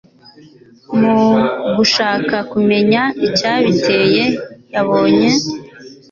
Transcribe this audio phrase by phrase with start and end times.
[0.99, 1.13] mu
[1.75, 4.23] gushaka kumenya icyabiteye,
[4.73, 5.29] yabonye